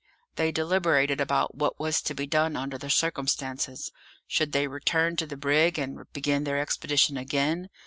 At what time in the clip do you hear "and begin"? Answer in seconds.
5.77-6.43